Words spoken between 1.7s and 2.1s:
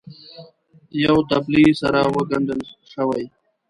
سره